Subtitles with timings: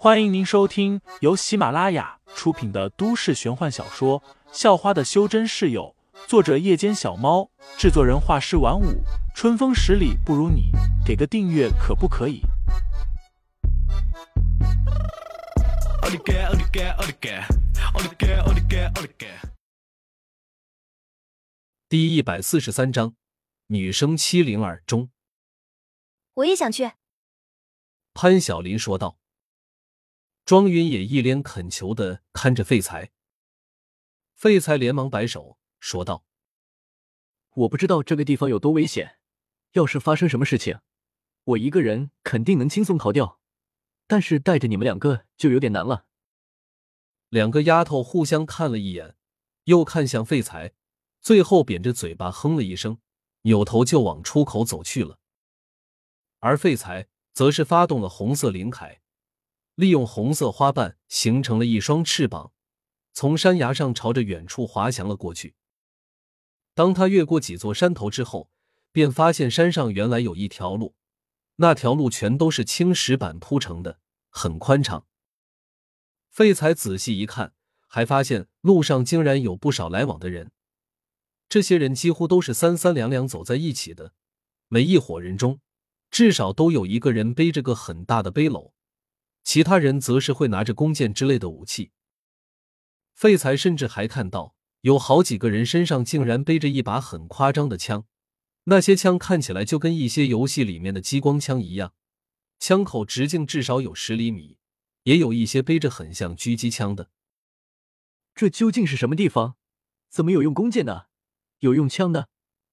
[0.00, 4.20] 欢迎您收听由喜马拉雅出品的都市玄幻小说
[4.52, 5.92] 《校花的修真室友》，
[6.28, 9.02] 作者：夜间小猫，制作人：画师晚舞，
[9.34, 10.70] 春风十里不如你，
[11.04, 12.42] 给个订阅可不可以？
[21.88, 23.16] 第一百四十三章，
[23.66, 25.10] 女生欺凌二中，
[26.34, 26.92] 我也想去。
[28.14, 29.17] 潘晓林说道。
[30.48, 33.10] 庄云也一脸恳求的看着废材，
[34.32, 36.24] 废材连忙摆手说道
[37.52, 39.18] ：“我不知道这个地方有多危险，
[39.72, 40.80] 要是发生什么事情，
[41.44, 43.38] 我一个人肯定能轻松逃掉，
[44.06, 46.06] 但是带着你们两个就有点难了。”
[47.28, 49.16] 两个丫头互相看了一眼，
[49.64, 50.72] 又看向废材，
[51.20, 52.98] 最后扁着嘴巴哼了一声，
[53.42, 55.18] 扭头就往出口走去了。
[56.38, 59.00] 而废材则是发动了红色灵铠。
[59.78, 62.50] 利用红色花瓣形成了一双翅膀，
[63.12, 65.54] 从山崖上朝着远处滑翔了过去。
[66.74, 68.50] 当他越过几座山头之后，
[68.90, 70.96] 便发现山上原来有一条路，
[71.56, 75.06] 那条路全都是青石板铺成的，很宽敞。
[76.28, 77.52] 废材仔细一看，
[77.86, 80.50] 还发现路上竟然有不少来往的人，
[81.48, 84.12] 这些人几乎都是三三两两走在一起的，
[84.66, 85.60] 每一伙人中
[86.10, 88.72] 至少都有一个人背着个很大的背篓。
[89.48, 91.90] 其他人则是会拿着弓箭之类的武器。
[93.14, 98.04] 废材甚至还看到有好几个人身上竟然背着一把很夸张的枪，
[98.64, 101.94] 那些枪看起来就跟一些游戏里面的激光枪一样，
[102.58, 104.58] 枪口直径至少有十厘米，
[105.04, 107.08] 也有一些背着很像狙击枪的。
[108.34, 109.56] 这究竟是什么地方？
[110.10, 111.08] 怎么有用弓箭的，
[111.60, 112.28] 有用枪的，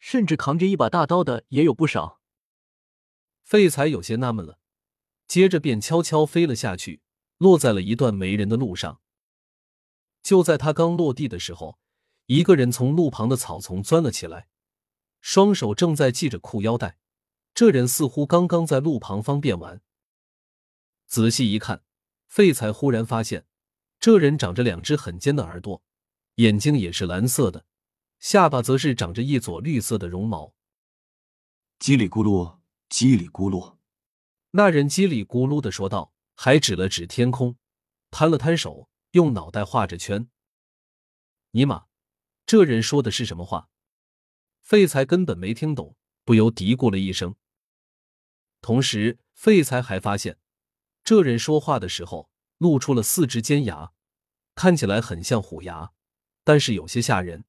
[0.00, 2.20] 甚至扛着一把大刀的也有不少。
[3.44, 4.58] 废材有些纳闷了。
[5.26, 7.00] 接着便悄悄飞了下去，
[7.38, 9.00] 落在了一段没人的路上。
[10.22, 11.78] 就在他刚落地的时候，
[12.26, 14.48] 一个人从路旁的草丛钻了起来，
[15.20, 16.98] 双手正在系着裤腰带。
[17.54, 19.80] 这人似乎刚刚在路旁方便完。
[21.06, 21.84] 仔细一看，
[22.26, 23.46] 废材忽然发现，
[23.98, 25.82] 这人长着两只很尖的耳朵，
[26.34, 27.64] 眼睛也是蓝色的，
[28.18, 30.52] 下巴则是长着一撮绿色的绒毛。
[31.78, 32.58] 叽里咕噜，
[32.90, 33.75] 叽里咕噜。
[34.56, 37.58] 那人叽里咕噜的说道，还指了指天空，
[38.10, 40.30] 摊了摊手，用脑袋画着圈。
[41.50, 41.88] 尼玛，
[42.46, 43.68] 这人说的是什么话？
[44.62, 45.94] 废材根本没听懂，
[46.24, 47.34] 不由嘀咕了一声。
[48.62, 50.38] 同时，废材还发现，
[51.04, 53.92] 这人说话的时候露出了四只尖牙，
[54.54, 55.92] 看起来很像虎牙，
[56.44, 57.44] 但是有些吓人。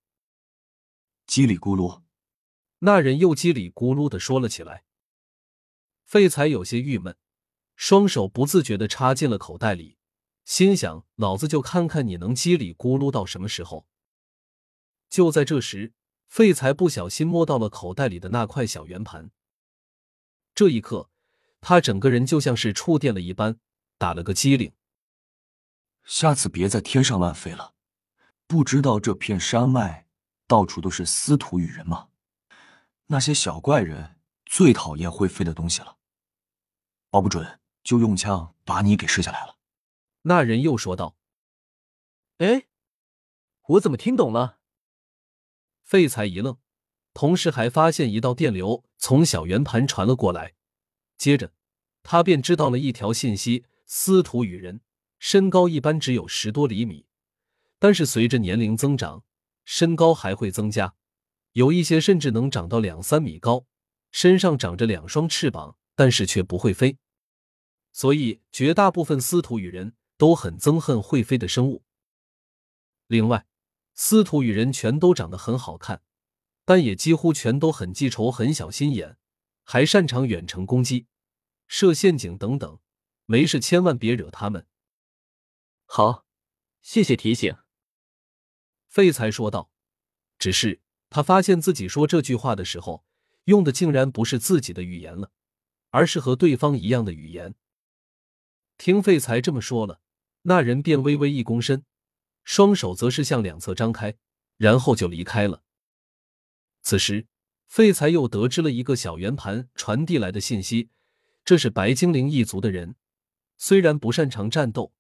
[1.26, 2.04] 叽里咕噜，
[2.80, 4.84] 那人又叽里咕噜的说了起来。
[6.08, 7.18] 废材有些郁闷，
[7.76, 9.98] 双手不自觉的插进了口袋里，
[10.46, 13.86] 心想：“老子就看看你能叽里咕噜到什么时候。”
[15.12, 15.92] 就在这时，
[16.30, 19.32] 废材不小心摸到了口袋里的那块小圆盘。
[20.56, 21.10] 这一刻，
[21.60, 23.60] 他整个人就像是触电了一般，
[23.98, 24.72] 打了个激灵。
[26.06, 27.74] 下次别在天上乱飞了，
[28.48, 30.08] 不知道这片山脉
[30.48, 32.08] 到处都是司徒羽人吗？
[33.08, 35.97] 那些小怪人最讨厌会飞的东西了。
[37.18, 39.58] 保不准就用枪把你给射下来了。”
[40.22, 41.18] 那人又说道。
[42.38, 42.68] “哎，
[43.70, 44.60] 我怎么听懂了？”
[45.82, 46.60] 废材一愣，
[47.16, 50.54] 同时还发现一道电流从小圆盘传了过来。
[51.18, 51.54] 接着，
[52.04, 54.82] 他便知道了一条信息：司徒羽人
[55.18, 57.08] 身高一般只有十多厘米，
[57.80, 59.24] 但是随着年龄增长，
[59.66, 60.94] 身高还会增加，
[61.54, 63.66] 有一些甚至能长到两三米高，
[64.12, 65.80] 身上长着两双翅膀。
[66.00, 67.00] 但是却不会飞，
[67.98, 71.84] 所以绝大部分司徒与人都很憎恨会飞的生物。
[73.08, 73.48] 另外，
[73.96, 76.04] 司徒与人全都长得很好看，
[76.64, 79.18] 但也几乎全都很记仇、很小心眼，
[79.64, 81.08] 还擅长远程攻击、
[81.66, 82.80] 设陷阱等等。
[83.26, 84.68] 没事千万别惹他们。
[85.88, 86.28] 好，
[86.84, 87.56] 谢谢提醒。
[88.88, 89.72] 废材说道。
[90.38, 93.04] 只是他发现自己说这句话的时候，
[93.46, 95.32] 用的竟然不是自己的语言了。
[95.90, 97.56] 而是和对方一样的语言。
[98.78, 100.02] 听废材这么说了，
[100.44, 101.84] 那人便微微一躬身，
[102.44, 104.16] 双手则是向两侧张开，
[104.58, 105.64] 然后就离开了。
[106.82, 107.28] 此时，
[107.68, 110.90] 废材又得知了一个小圆盘传递来的信息，
[111.44, 112.96] 这是白精灵一族的人，
[113.58, 114.94] 虽然不擅长战斗，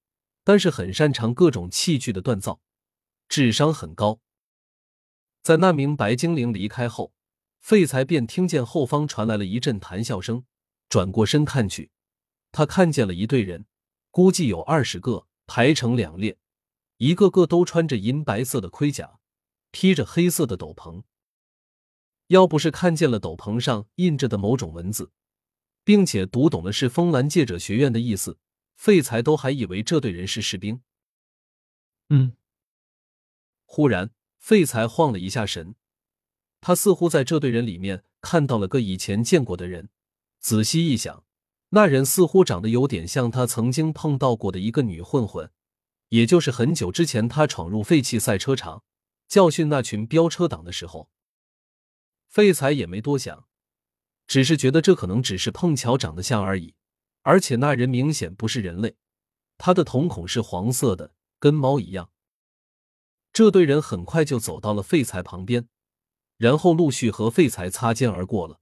[0.43, 2.59] 但是很擅长各种器具的锻造，
[3.29, 4.19] 智商很高。
[5.41, 7.13] 在那名白精灵离开后，
[7.59, 10.43] 废材便听见后方传来了一阵谈笑声。
[10.89, 11.91] 转过身看去，
[12.57, 13.67] 他看见了一队人，
[14.09, 16.39] 估计有二十个，排成两列，
[16.97, 19.19] 一个个都穿着银白色的盔甲，
[19.69, 21.03] 披着黑色的斗篷。
[22.29, 25.11] 要不是看见了斗篷上印着的某种文字，
[25.83, 28.39] 并且读懂了是枫兰戒者学院的意思，
[28.75, 30.81] 废材都还以为这队人是士兵。
[32.09, 32.35] 嗯。
[33.65, 34.09] 忽然，
[34.39, 35.75] 废材晃了一下神，
[36.59, 39.91] 他似乎在这队人里面看到了个以前见过的人。
[40.39, 41.23] 仔细一想，
[41.69, 45.51] 那人似乎长得有点像他曾经碰到过的一个女混混，
[46.09, 48.83] 也就是很久之前他闯入废弃赛车场，
[49.27, 51.09] 教训那群飙车党的时候。
[52.29, 53.47] 废材也没多想，
[54.27, 56.75] 只是觉得这可能只是碰巧长得像而已。
[57.23, 58.95] 而且那人明显不是人类，
[59.57, 62.11] 他的瞳孔是黄色的，跟猫一样。
[63.33, 65.67] 这队人很快就走到了废材旁边，
[66.37, 68.61] 然后陆续和废材擦肩而过了。